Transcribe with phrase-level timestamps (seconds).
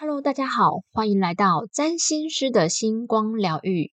[0.00, 3.90] Hello，大家好，欢迎来到占星师的星光疗愈。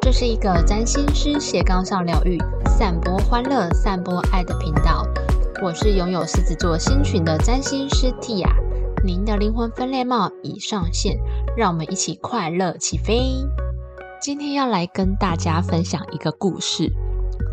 [0.00, 5.04] 这是一个占星师斜杠上疗愈、散播欢乐、散播爱的频道。
[5.60, 8.48] 我是拥有狮子座星群的占星师 Tia，
[9.04, 11.18] 您的灵魂分裂帽已上线，
[11.56, 13.44] 让我们一起快乐起飞。
[14.22, 16.88] 今天要来跟大家分享一个故事，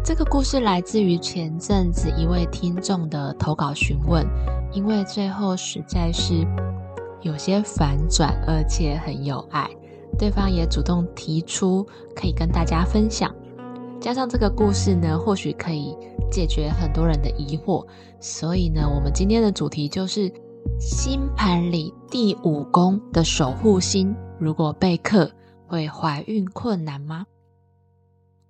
[0.06, 4.24] 这个故事来自于前阵子一位听众的投稿询问，
[4.72, 6.46] 因为最后实在是
[7.24, 9.68] 有些反转，而且很有爱。
[10.16, 11.84] 对方也主动提出
[12.16, 13.34] 可以跟大家分享，
[14.00, 15.98] 加上这个故事呢，或许可以
[16.32, 17.84] 解决很多人的疑惑。
[18.20, 20.32] 所以呢，我们今天的主题就是
[20.80, 25.32] 星盘里第五宫的守护星，如果被克，
[25.70, 27.26] 会怀孕困难吗？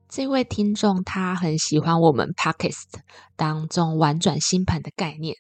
[0.08, 3.02] 这位听众他很喜欢我们 Podcast
[3.36, 5.36] 当中玩转星盘的概念，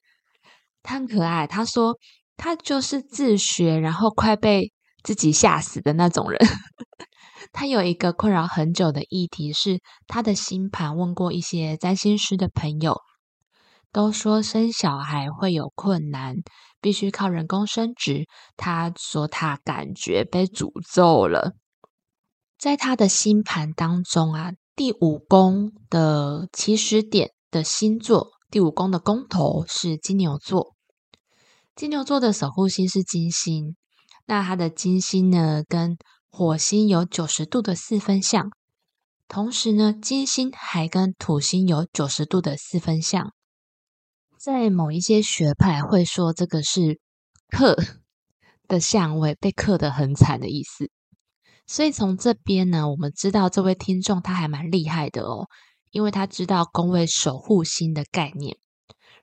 [0.83, 1.47] 他很可爱。
[1.47, 1.97] 他说
[2.37, 4.71] 他就是自学，然后快被。
[5.01, 6.37] 自己吓死的那种人，
[7.53, 12.99] 他有一个困扰很久的议题是，他的星盘问过一些占星师的朋友，
[13.93, 16.35] 都说生小孩会有困难，
[16.81, 18.25] 必须靠人工生殖。
[18.57, 21.53] 他说他感觉被诅咒了。
[22.59, 30.75] 在他的星盘当中啊，第五宫的起始点的星座，第五宫的宫头是金牛座，
[31.73, 33.77] 金牛座的守护星是金星。
[34.25, 38.51] 那它的金星呢，跟火星有九十度的四分相，
[39.29, 43.33] 同时呢，金星还跟土星有九十度的四分相。
[44.37, 46.99] 在某一些学派会说这个是
[47.47, 47.77] 克
[48.67, 50.91] 的相位，被克的很惨的意思。
[51.69, 55.47] 所以从这边呢，我们知道这位听众他还蛮厉害的哦，
[55.91, 58.57] 因为他知道宫位守护星的概念，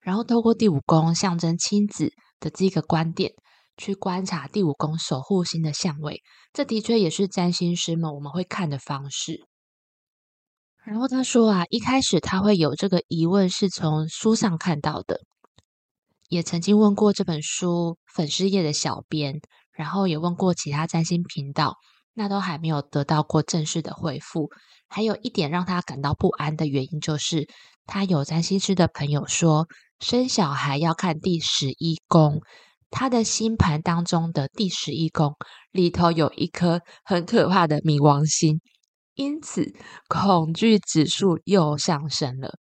[0.00, 3.32] 然后透过第五宫象征亲子的这个观点。
[3.78, 6.22] 去观察第五宫守护星的相位，
[6.54, 9.46] 这的确也是占星师们我们会看的方式。
[10.82, 15.20] 然后他说啊，一开始他会有这个疑问，是从书上看到的，
[16.30, 19.42] 也曾经问过这本书粉丝页的小编，
[19.72, 21.74] 然后也问过其他占星频道，
[22.16, 24.50] 那都还没有得到过正式的回复。
[24.88, 27.48] 还有一点让他感到不安的原因，就是
[27.84, 29.66] 他有占星师的朋友说，
[30.00, 32.40] 生小孩要看第十一宫。
[32.88, 35.34] 他的星盘当中的第十一宫
[35.72, 38.60] 里头有一颗很可怕的冥王星，
[39.14, 39.74] 因此
[40.08, 42.58] 恐惧指数又上升了。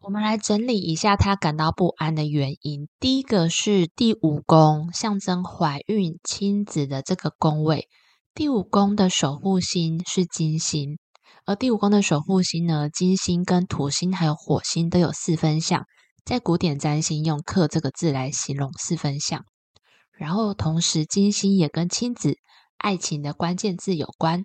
[0.00, 2.88] 我们来整理一下他感到不安的原因。
[2.98, 7.88] 第一个是第五宫，象征怀孕、亲子的这个宫位。
[8.34, 10.96] 第五宫的守护星是金星，
[11.44, 15.84] 而第五宫的守护星呢，金星跟土星还有火星都有四分相。
[16.24, 19.44] 在古典占星用“克”这个字来形容四分相，
[20.12, 22.38] 然后同时金星也跟亲子、
[22.78, 24.44] 爱情的关键字有关。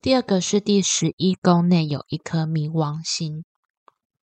[0.00, 3.42] 第二个是第十一宫内有一颗冥王星。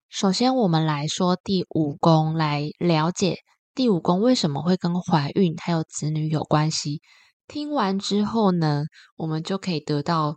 [0.09, 3.39] 首先，我们来说第五宫，来了解
[3.75, 7.01] 第五宫为什么会跟怀孕还有子女有关系。
[7.49, 8.85] 听完之后呢，
[9.17, 10.37] 我们就可以得到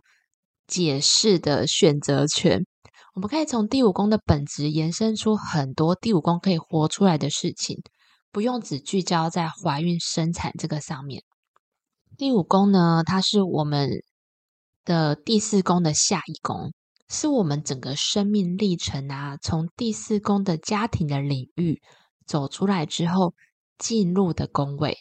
[0.66, 2.64] 解释的选择权。
[3.14, 7.82] 我们可以从第五宫的本质延伸出很多第五宫可以活出来的事情，
[8.30, 11.22] 不用只聚焦在怀孕生产这个上面。
[12.16, 13.90] 第五宫呢，它是我们
[14.86, 16.72] 的第四宫的下一宫，
[17.10, 21.82] 是我们整个生命历程啊，从第四宫的家庭的领域
[22.26, 23.34] 走出来之后
[23.76, 24.96] 进入的宫位。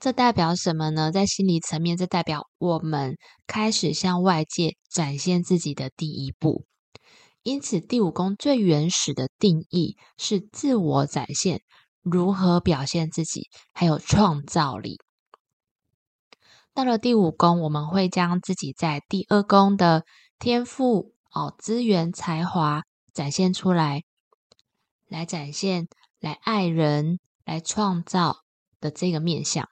[0.00, 1.12] 这代表什么呢？
[1.12, 6.64] 在心理层面，这代表我们开始向外界展现自己的第一步。
[7.42, 11.60] 因此，第五宫最原始的定义是自我展现，
[12.00, 14.96] 如何表现自己，还有创造力。
[16.72, 20.04] 到了第五宫，我们会将自己在第二宫的
[20.38, 24.04] 天赋、哦资源、才华展现出来，
[25.08, 25.88] 来展现、
[26.20, 28.38] 来爱人、来创造
[28.80, 29.68] 的这个面相。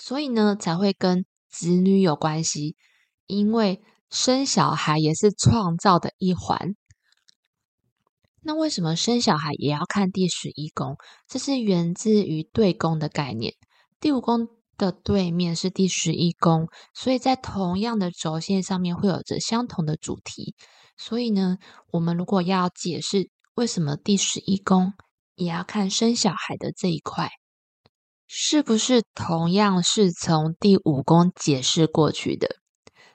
[0.00, 2.76] 所以呢，才会跟子女有关系，
[3.26, 6.76] 因为生小孩也是创造的一环。
[8.42, 10.96] 那为什么生小孩也要看第十一宫？
[11.26, 13.54] 这是源自于对宫的概念。
[14.00, 20.54] 第五宫的对面是第十一宫，所以在同样的轴线上面会有着相同的主题。
[20.96, 21.58] 所以呢，
[21.90, 24.92] 我们如果要解释为什么第十一宫
[25.34, 27.28] 也要看生小孩的这一块。
[28.30, 32.56] 是不是同样是从第五宫解释过去的？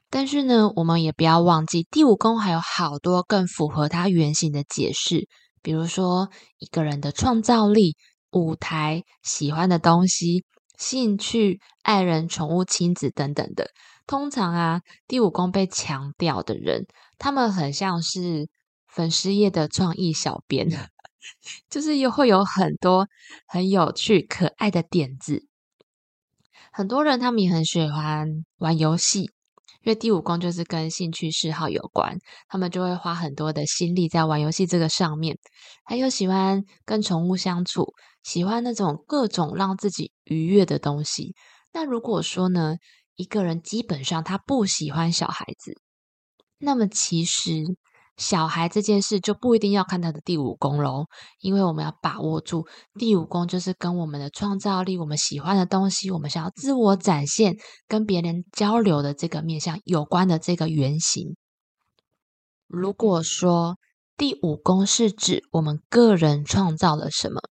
[0.10, 5.28] 但是呢，我们也不要忘记，第五宫还有好多更符合它原型的解释，
[5.62, 7.96] 比如说一个人的创造力、
[8.32, 10.46] 舞台、喜欢的东西、
[10.80, 13.70] 兴趣、爱人、宠物、亲子等等的。
[14.08, 16.88] 通常啊，第五宫被强调的人，
[17.20, 18.50] 他们很像是
[18.88, 20.68] 粉丝页的创意小编，
[21.70, 23.08] 就是又会有很多
[23.48, 25.48] 很有趣、可爱的点子。
[26.72, 28.28] 很多人他们也很喜欢
[28.58, 29.32] 玩游戏。
[29.86, 32.18] 因为第五宫就是跟兴趣嗜好有关，
[32.48, 35.38] 他们就会花很多的心力在玩游戏这个上面，
[35.84, 37.94] 还有喜欢跟宠物相处，
[38.24, 41.36] 喜欢那种各种让自己愉悦的东西。
[41.74, 42.78] 那如果说呢，
[43.18, 45.78] 一个人基本上他不喜欢小孩子，
[46.60, 47.52] 那么其实。
[48.16, 51.06] 小孩这件事就不一定要看他的第五宫喽，
[51.40, 57.58] 因为我们要把握住第五宫，就是跟我们的创造力、我们喜欢的东西、我们想要自我展现、
[57.88, 61.36] 跟别人交流的这个面向有关的这个原型。
[62.68, 63.78] 如果说
[64.16, 67.42] 第五宫是指我们个人创造了什么，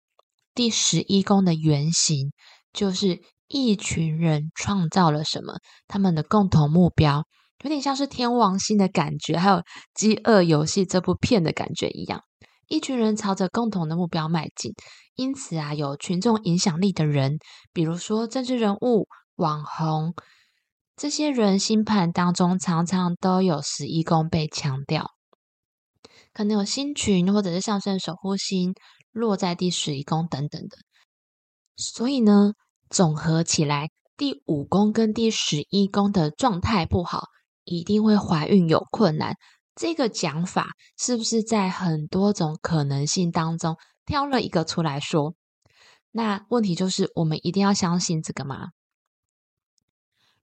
[0.55, 2.32] 第十一宫的原型
[2.73, 5.55] 就是一群人创造了什么，
[5.88, 7.25] 他们的共同目标。
[7.62, 9.56] 有点像是天王星的感觉，还有
[9.94, 12.23] 《饥饿游戏》这部片的感觉一样，
[12.67, 14.73] 一群人朝着共同的目标迈进。
[15.14, 17.38] 因此啊，有群众影响力的人，
[17.73, 19.06] 比如说政治人物、
[19.37, 20.14] 网红，
[20.97, 25.11] 这些人星盘当中常常都有十一宫被强调，
[26.32, 28.75] 可能有星群或者是上升守护星
[29.12, 30.79] 落在第十一宫等等的。
[31.76, 32.55] 所以呢，
[32.91, 37.29] 总合起来，第五宫跟第十一宫的状态不好。
[37.64, 39.37] 一定会怀孕有困难，
[39.75, 40.69] 这个讲法
[40.99, 45.35] 是不是在很多种可能性当中挑了一个出来说？
[46.11, 48.69] 那问题就是，我们一定要相信这个吗？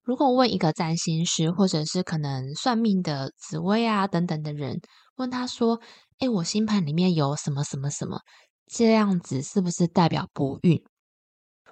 [0.01, 4.81] 如果问一个占星师，或者是可能算命的紫薇啊等等的人，
[5.18, 5.80] 问他说
[6.18, 8.22] ：“哎，我星盘里面有什么什么什么，
[8.65, 10.83] 这样子是不是代表不孕？”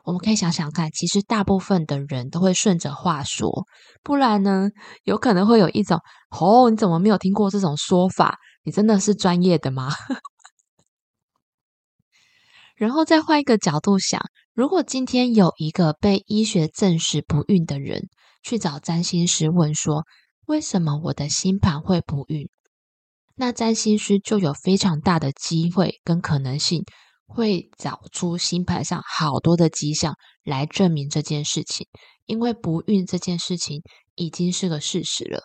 [0.07, 3.65] 我们可以想想看，其实大部分的人都会顺着话说，
[4.03, 4.69] 不然呢，
[5.03, 5.99] 有可能会有一种
[6.31, 8.37] “哦，你怎么没有听过这种说法？
[8.63, 9.89] 你真的是专业的吗？”
[12.77, 14.21] 然后再换一个角度想，
[14.53, 18.07] 如果今天有一个被医学证实不孕的人
[18.41, 20.05] 去找占星师问说
[20.47, 22.47] ：“为什么我的星盘会不孕？”
[23.35, 26.85] 那占星师就有非常大的机会跟可能性。
[27.27, 31.85] 会找出星盘上好多的迹象来证明这件事情，
[32.25, 33.83] 因为不孕这件事情
[34.15, 35.41] 已经是个事实了。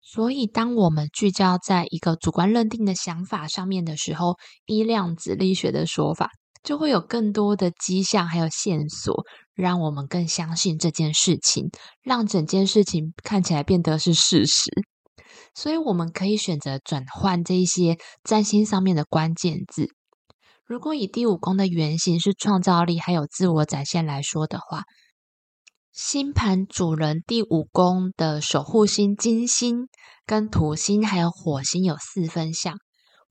[0.00, 6.30] 所以，当我们聚焦在一个主观认定的想法上面的时候，依量子力学的说法，
[6.62, 9.24] 就会有更多的迹象还有线索，
[9.54, 11.68] 让我们更相信这件事情，
[12.02, 14.70] 让整件事情看起来变得是事实。
[15.54, 19.97] 所以，我们可以选择转换这一些占星上面的关键字。
[20.68, 24.82] 如果以第五宫的原型是创造力还有自我展现来说的话，
[25.92, 29.88] 星盘主人第五宫的守护星金星
[30.26, 32.76] 跟土星还有火星有四分相，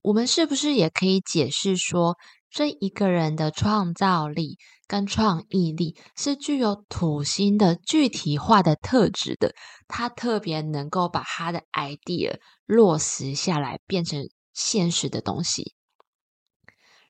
[0.01, 2.15] 我们是不是也可以解释说，
[2.49, 4.57] 这一个人的创造力
[4.87, 9.53] 跟创意力是具有土星的具体化的特质的？
[9.87, 15.75] 他特别能够把他的 idea 落实下来，变成现实的东西。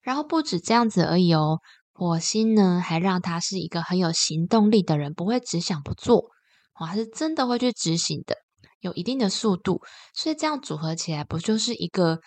[0.08, 1.60] 然后不止这样子而已哦，
[1.92, 6.30] 火星呢还让他是一个很有行动力的人，不会只想不做，
[6.80, 8.38] 哇，是真的会去执行的，
[8.80, 9.82] 有一定的速度，
[10.14, 12.22] 所以这样组合起来，不就是一个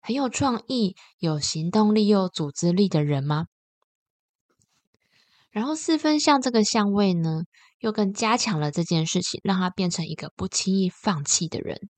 [0.00, 3.44] 很有创意、有行动力又组织力的人吗？
[5.50, 7.42] 然后四分相这个相位呢，
[7.80, 11.90] 又更加强了这件事情，让他变成一个不轻易放弃的人。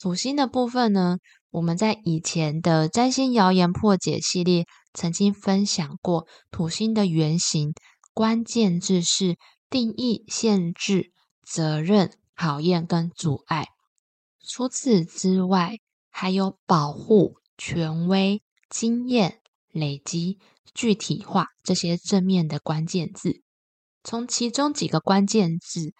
[0.00, 1.18] 土星的部分呢？
[1.50, 4.64] 我们在以前的占星谣言破解系列
[4.94, 7.74] 曾经分享过土星的原型，
[8.14, 9.36] 关键字是
[9.68, 13.66] 定义、限制、责任、考验跟阻碍。
[14.48, 15.76] 除此之外，
[16.08, 20.38] 还有保护、权威、经验、累积、
[20.72, 23.42] 具体化这些正面的关键字。
[24.02, 25.92] 从其中几个关键字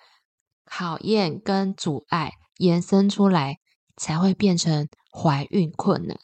[0.64, 3.58] 考验跟阻碍延伸出来，
[3.96, 4.88] 才会变成。
[5.12, 6.20] 怀孕困难，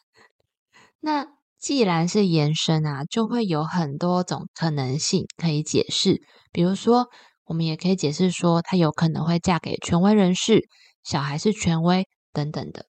[1.01, 1.27] 那
[1.59, 6.21] 既然是延伸啊，就会有很多种可能性可以解释。
[6.53, 7.07] 比如说，
[7.43, 10.69] 我们也可以解释说，她有可能会嫁给权威人士，
[11.03, 12.85] 小孩是权威等等的。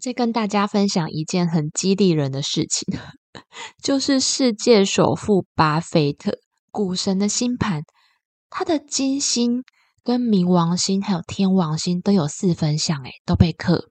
[0.00, 2.98] 再跟大家分享一件很激励人的事情，
[3.80, 6.36] 就是世界首富巴菲特
[6.72, 7.82] 股神的星盘，
[8.50, 9.62] 他的金星
[10.02, 13.88] 跟冥王星还有天王星都有四分相，诶，都被克。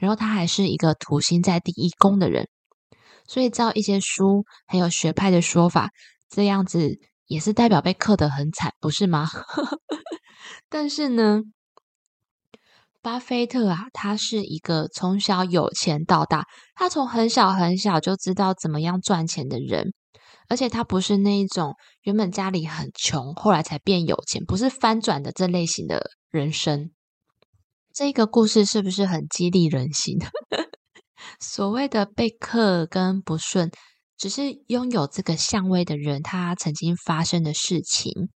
[0.00, 2.48] 然后他还是一个土星在第一宫的人，
[3.28, 5.90] 所以照一些书还有学派的说法，
[6.28, 9.28] 这样子也是代表被克得很惨，不是吗？
[10.70, 11.42] 但是呢？
[13.02, 19.94] 巴菲特啊，他是一个从小有钱到大，他从很小很小就知道怎么样赚钱的人，
[20.48, 26.90] 而且他不是那一种原本家里很穷，后来才变有钱，不是翻转的这类型的人生。
[28.00, 30.16] 这个故事是不是很激励人心？
[31.38, 33.70] 所谓的被克跟不顺，
[34.16, 38.30] 只是拥有这个相位的人他曾经发生的事情。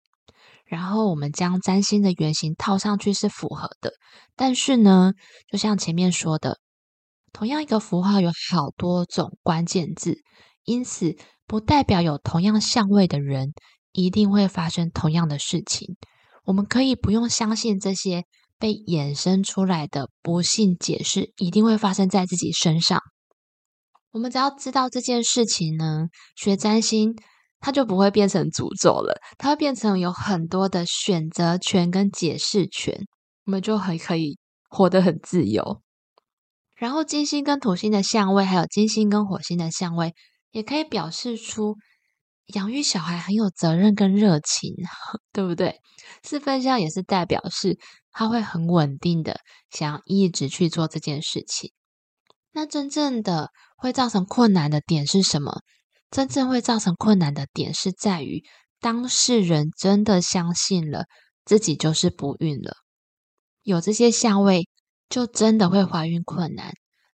[0.66, 3.94] 然后我们将占星的原型套上去是符合的，
[4.36, 5.12] 但是呢，
[5.50, 6.58] 就像前面说的，
[7.32, 10.18] 同样一个符号有好多种关键字，
[10.64, 11.16] 因此
[11.46, 13.54] 不代表有同样相位的人
[13.92, 15.96] 一定会发生同样的事情。
[16.44, 18.24] 我们可以不用相信这些
[18.58, 23.00] 被衍生出来的不幸解释一定会发生在自己身上。
[24.12, 27.14] 我们只要知道这件事情呢，学占星。
[27.60, 33.06] 它就不会变成诅咒了，它会变成有很多的选择权跟解释权，
[33.46, 34.36] 我们就很可以
[34.68, 35.80] 活得很自由。
[36.76, 40.12] 然后金星跟土星的相位，还有金星跟火星的相位，
[40.50, 41.76] 也可以表示出
[42.48, 44.74] 养育小孩很有责任跟热情，
[45.32, 45.80] 对不对？
[46.22, 47.78] 四分相也是代表是
[48.14, 49.40] 他会很稳定的
[49.70, 51.72] 想要一直去做这件事情。
[52.52, 55.60] 那真正的会造成困难的点是什么？
[56.10, 58.44] 真正会造成困难的点是在于
[58.80, 61.06] 当事人真的相信了
[61.44, 62.76] 自己就是不孕了，
[63.62, 64.68] 有这些相位
[65.08, 66.72] 就真的会怀孕困难。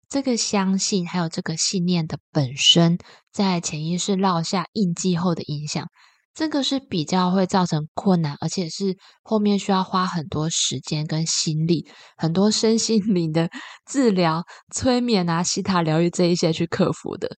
[0.09, 2.99] 这个相信还有这个信念的本身，
[3.33, 5.87] 在潜意识落下印记后的影响，
[6.33, 13.51] 这个是比较会造成困难，而且是后面需要花很多时间跟心力，很多身心灵的
[13.85, 17.37] 治疗、催眠啊、西塔疗愈这一些去克服的。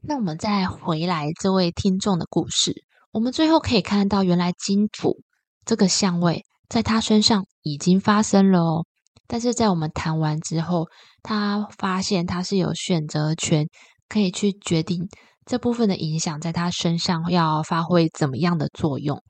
[0.00, 2.74] 那我们再回来这位听众的故事，
[3.12, 5.22] 我们最后可以看到，原来金土
[5.64, 8.86] 这个相位在他身上已经发生了哦。
[9.26, 10.86] 但是在我们谈完之后，
[11.22, 13.66] 他发现他是有选择权，
[14.08, 15.08] 可以去决定
[15.46, 19.22] 这部分的影响在他身上要发挥怎么样的作用。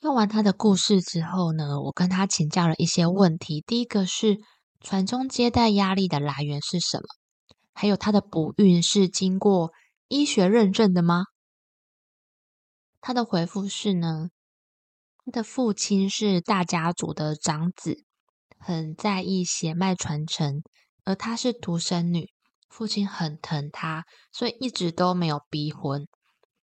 [0.00, 3.62] 用完他的故事之后呢，我跟他请教了一些问题。
[3.66, 4.38] 第一个是
[4.80, 7.04] 传宗接代压力的来源是什么？
[7.72, 9.72] 还有他的不孕是经过。
[10.08, 11.24] 医学认证的吗？
[13.00, 14.28] 他的回复是呢，
[15.24, 18.04] 他的父亲是大家族的长子，
[18.58, 20.62] 很在意血脉传承，
[21.04, 22.30] 而她是独生女，
[22.68, 26.06] 父亲很疼他，所以一直都没有逼婚。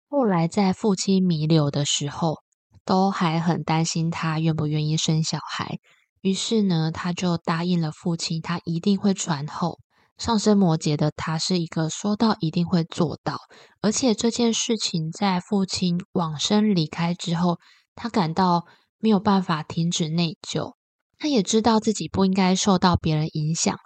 [0.09, 2.37] 后来在父亲弥留的时候，
[2.85, 5.79] 都还很担心他愿不愿意生小孩，
[6.21, 9.79] 于是呢，他就答应了父亲，他一定会传后。
[10.17, 13.37] 上升摩羯的他是一个说到一定会做到，
[13.81, 17.59] 而且这件事情在父亲往生离开之后，
[17.93, 18.65] 他感到
[18.97, 20.73] 没有办法停止内疚。
[21.19, 23.77] 他也知道自己不应该受到别人影响，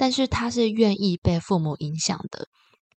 [0.00, 2.48] 但是他是愿意被父母影响的。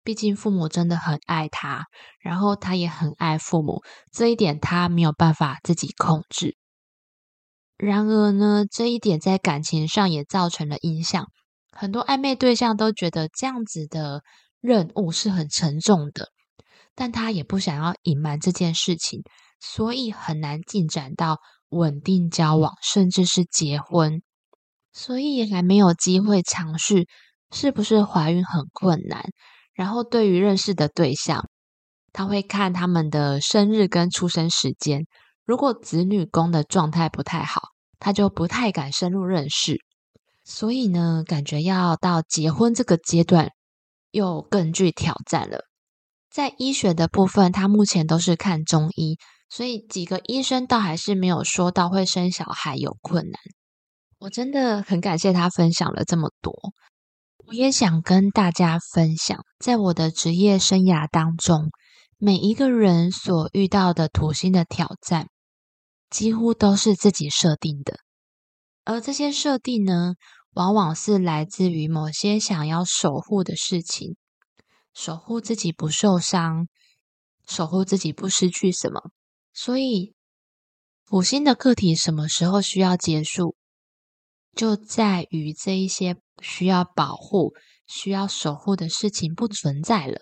[0.05, 1.87] 毕竟父母真的很爱他，
[2.21, 3.81] 然后他也很爱父母，
[4.13, 6.55] 这一点他没有办法自己控制。
[7.75, 11.27] 然而呢，这一点在感情上也造成了影响。
[11.73, 14.23] 很多暧昧对象都觉得这样子的
[14.61, 16.29] 任务是很沉重的，
[16.95, 19.23] 但他也不想要隐瞒这件事情，
[19.59, 24.21] 所以很难进展到稳定交往，甚至是结婚，
[24.93, 27.07] 所以还没有机会尝试
[27.51, 29.25] 是不是怀孕很困难。
[29.73, 31.49] 然后对于认识的对象，
[32.11, 35.07] 他会看他们的生日跟出生时间，
[35.45, 37.61] 如果子女宫的状态不太好，
[37.97, 39.77] 他就不太敢深入认识。
[40.43, 43.49] 所以呢，感觉要到结婚这个阶段，
[44.11, 45.61] 又更具挑战了。
[46.29, 49.17] 在医学的部分，他目前都是看中医，
[49.49, 53.39] 所以几个医生倒还是没有说到会生小孩有困难。
[54.23, 56.53] 我真的很感谢他分享了这么多，
[57.45, 61.69] 我也想跟大家分享，在我的职业生涯当中，
[62.17, 65.27] 每一个人所遇到的土星的挑战，
[66.09, 67.99] 几乎都是自己设定的。
[68.85, 70.13] 而这些设定呢，
[70.53, 74.15] 往往是来自于某些想要守护的事情，
[74.93, 76.69] 守护自己不受伤，
[77.45, 79.01] 守护自己不失去什么。
[79.51, 80.15] 所以，
[81.05, 83.57] 土星的个体什么时候需要结束，
[84.55, 87.53] 就在于这一些需要保护、
[87.87, 90.21] 需要守护的事情不存在了，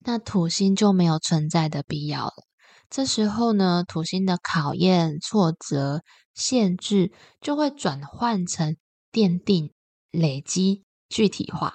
[0.00, 2.34] 那土星就没有存在的必要了。
[2.88, 6.02] 这时候呢，土星的考验、挫折、
[6.34, 8.76] 限制就会转换成
[9.10, 9.72] 奠定、
[10.10, 11.74] 累积、具体化。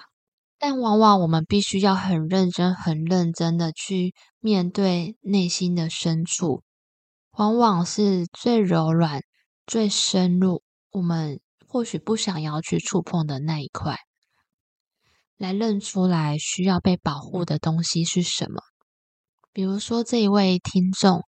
[0.58, 6.62] 但往往我们必须要很认真、很认真的去面对内心的深处，
[7.32, 9.22] 往往是最柔软、
[9.66, 10.62] 最深入，
[10.92, 11.40] 我们
[11.72, 13.96] 或许不想要去触碰的那一块，
[15.38, 18.60] 来认出来需要被保护的东西是什么。
[19.54, 21.22] 比如说，这一位听众，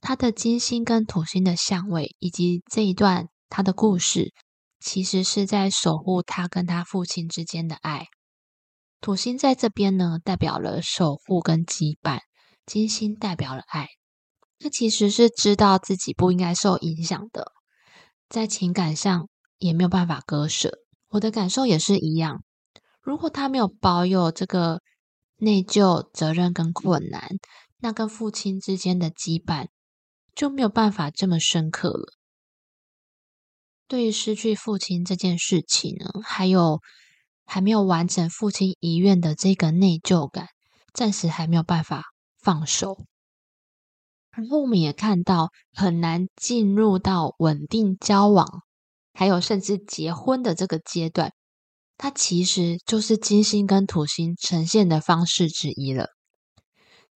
[0.00, 4.32] 他的金星跟土星的相位，以及这一段他的故事，
[4.78, 8.06] 其实是在守护他跟他父亲之间的爱。
[9.00, 12.20] 土星在这边呢，代表了守护跟羁绊；
[12.64, 13.88] 金星代表了爱。
[14.60, 17.50] 他其实是知道自己不应该受影响的，
[18.28, 19.28] 在情感上
[19.60, 20.80] 也没有办法割舍。
[21.10, 22.42] 我的感受也是一样，
[23.00, 24.80] 如果他没有保有这个。
[25.42, 27.38] 内疚、责任跟困难，
[27.78, 29.68] 那跟父亲之间的羁绊
[30.34, 32.12] 就没有办法这么深刻了。
[33.88, 36.80] 对于失去父亲这件事情呢，还有
[37.46, 40.48] 还没有完成父亲遗愿的这个内疚感，
[40.92, 42.04] 暂时还没有办法
[42.38, 43.06] 放手。
[44.32, 48.62] 然后我们也看到，很难进入到稳定交往，
[49.12, 51.32] 还有甚至结婚的这个阶段。
[51.96, 56.08] 它其实就是金星跟土星呈现的方式之一了。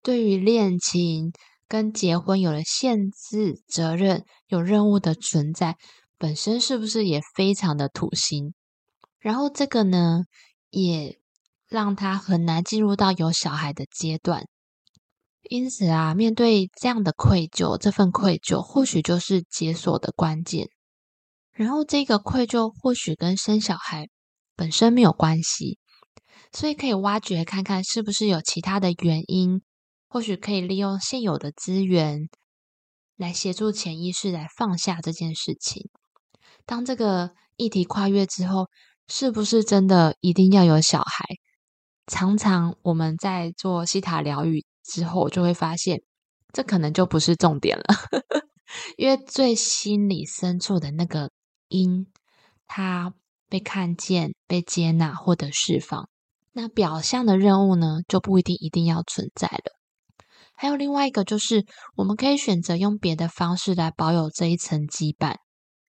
[0.03, 1.33] 对于恋情
[1.67, 5.79] 跟结婚有了限制、责任、有任务的存在，
[6.19, 8.53] 本身是不是也非常的土星？
[9.19, 10.25] 然后这个呢，
[10.69, 11.19] 也
[11.67, 14.45] 让他很难进入到有小孩的阶段。
[15.49, 20.69] 因此啊，面对这样的愧疚，这份愧疚或许就是解锁的关键。
[21.55, 24.09] 然后这个愧疚或许跟生小孩。
[24.57, 25.81] 本身没有关系，
[26.53, 29.63] 所以可以挖掘看看是不是有其他的原因，
[30.07, 32.29] 或许可以利用现有的资源
[33.17, 35.91] 来协助潜意识来放下这件事情。
[36.65, 38.69] 当这个议题跨越之后，
[39.09, 41.25] 是不是真的一定要有小孩？
[42.07, 46.01] 常常我们在做西塔疗愈之后，就会发现
[46.53, 47.85] 这可能就不是重点了，
[48.97, 51.33] 因为最心里深处的那个
[51.75, 52.07] 因，
[52.67, 53.13] 它。
[53.47, 56.09] 被看见、被接纳、获得释放，
[56.55, 59.79] 那表象的任务呢，就不一定一定要存在了。
[60.57, 65.37] 还有另外一个，就是我们可以选择用别的方式来保有这一层羁绊。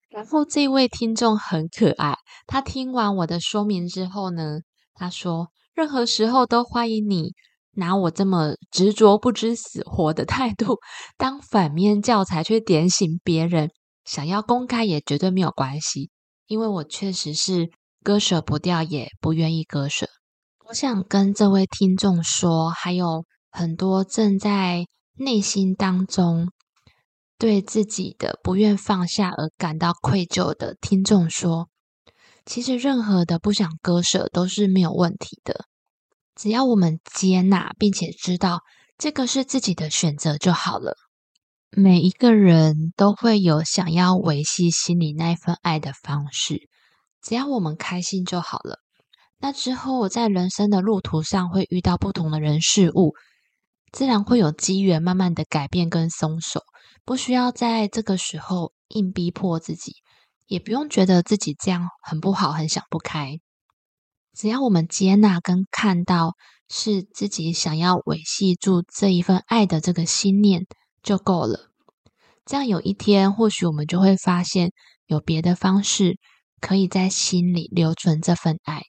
[0.09, 4.59] 然后这位听众很可爱，他听完我的说明之后呢，
[4.93, 7.33] 他说：“任何时候都欢迎你
[7.71, 10.77] 拿我这么执着、不知死活的态度
[11.17, 13.71] 当反面教材，去点醒别人。
[14.05, 16.09] 想要公开也绝对没有关系。”
[16.47, 17.71] 因为我确实是
[18.03, 20.07] 割舍不掉，也不愿意割舍。
[20.67, 24.85] 我想跟这位听众说，还有很多正在
[25.17, 26.51] 内心当中
[27.39, 31.67] 对自己的不愿放下而感到愧疚的听众说，
[32.45, 35.65] 其实任何的不想割舍都是没有问题的，
[36.35, 38.61] 只要我们接纳并且知道
[38.99, 40.95] 这个是自己的选择就好了。
[41.77, 46.69] 每一个人都会有想要维系心里那一份爱的方式，
[47.21, 48.79] 只要我们开心就好了。
[49.39, 53.13] 那之后，我在人生的路途上会遇到不同的人事物，
[53.91, 56.61] 自然会有机缘慢慢的改变跟松手，
[57.03, 59.95] 不需要在这个时候硬逼迫自己，
[60.47, 63.39] 也不用觉得自己这样很不好、很想不开。
[64.33, 66.35] 只要我们接纳跟看到
[66.69, 70.65] 是自己想要维系住这一份爱的这个心念。
[71.05, 71.69] 就够了。
[72.45, 74.71] 这样有一天，或许我们就会发现，
[75.05, 76.17] 有别的方式
[76.59, 78.83] 可以在心里留存这份爱。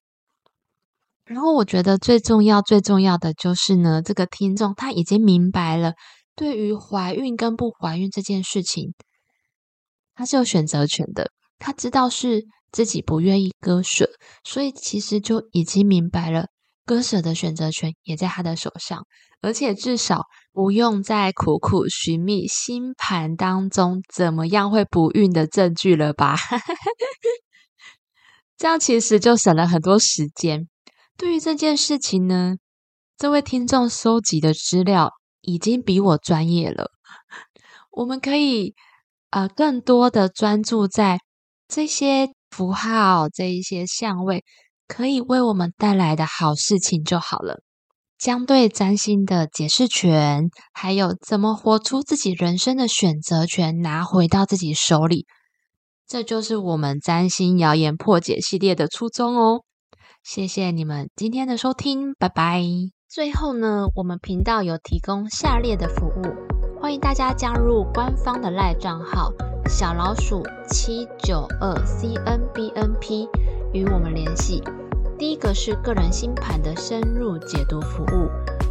[1.25, 5.95] 然后，我觉得最重要、最重要的就是呢，这个听众他已经明白了，
[6.35, 8.95] 对于怀孕跟不怀孕这件事情，
[10.15, 11.31] 他是有选择权的。
[11.59, 14.11] 他知道是自己不愿意割舍，
[14.45, 16.47] 所以其实就已经明白了，
[16.85, 19.07] 割舍的选择权也在他的手上。
[19.41, 20.23] 而且至少
[20.57, 26.35] 不用再苦苦寻觅星盘当中怎么样会不孕的证据了吧？
[28.57, 30.67] 这样其实就省了很多时间。
[31.19, 32.55] 对于这件事情呢，
[33.19, 35.11] 这位听众收集的资料
[35.43, 36.91] 已经比我专业了。
[37.91, 38.75] 我们可以
[39.29, 41.19] 呃更多的专注在
[41.69, 44.43] 这些符号、这一些相位
[44.89, 47.61] 可以为我们带来的好事情就好了。
[48.19, 55.27] 将对占星的解释权，还有怎么活出自己人生的选择权拿回到自己手里，
[56.07, 59.63] 这就是我们占星谣言破解系列的初衷哦。
[60.23, 62.63] 谢谢你们今天的收听，拜拜。
[63.09, 66.81] 最后呢，我们频道有提供下列的服务。
[66.81, 69.33] 欢迎大家加入官方的赖账号
[69.69, 73.29] 小老鼠七九二 C N B N P
[73.73, 74.63] 与我们联系。
[75.19, 78.29] 第一个是个人星盘的深入解读服务，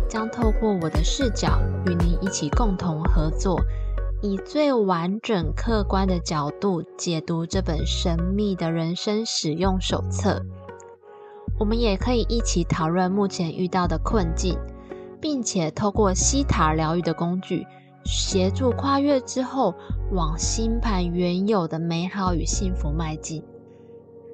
[0.07, 3.59] 将透过我的视角与您一起共同合作，
[4.21, 10.39] 以最完整客观的角度解读这本神秘的人生使用手册。
[11.59, 14.55] 我们也可以一起讨论目前遇到的困境，
[15.19, 17.65] 并且透过西塔疗愈的工具，
[18.03, 19.73] 协助跨越之后
[20.11, 23.43] 往星盘原有的美好与幸福迈进。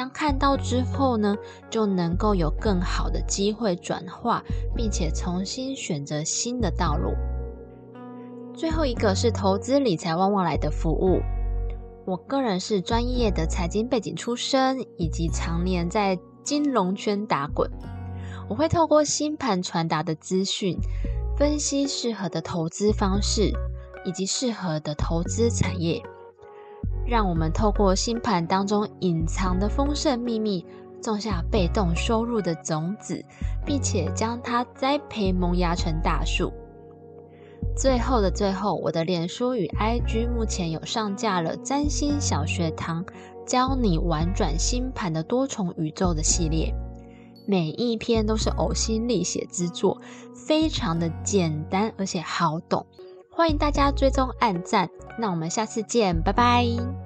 [0.00, 1.36] 当看到之后呢，
[1.68, 4.42] 就能够有更好的机会转化，
[4.74, 7.12] 并且重新选择新的道路。
[8.54, 11.20] 最后一个是投资理财旺旺来的服务。
[12.06, 17.70] 我个人是专业的财经背景出身，以及常年在金融圈打滚。
[18.48, 20.78] 我会透过星盘传达的资讯，
[21.36, 23.52] 分析适合的投资方式，
[24.06, 26.02] 以及适合的投资产业。
[27.10, 30.64] 让我们透过星盘当中隐藏的丰盛秘密，
[31.02, 33.24] 种下被动收入的种子，
[33.66, 36.52] 并且将它栽培萌芽成大树。
[37.76, 43.04] 最后的最后，我的脸书与 IG 目前有上架了占星小学堂，
[43.44, 46.72] 教你玩转星盘的多重宇宙的系列，
[47.44, 50.00] 每一篇都是呕心沥血之作，
[50.32, 52.86] 非常的简单而且好懂。
[53.32, 56.99] 欢迎大家追踪、按赞，那我们下次见，拜拜。